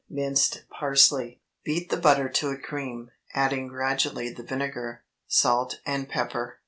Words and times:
Minced 0.09 0.63
parsley. 0.71 1.41
Beat 1.63 1.91
the 1.91 1.97
butter 1.97 2.27
to 2.27 2.49
a 2.49 2.57
cream, 2.57 3.11
adding 3.35 3.67
gradually 3.67 4.29
the 4.31 4.41
vinegar, 4.41 5.03
salt, 5.27 5.79
and 5.85 6.09
pepper. 6.09 6.57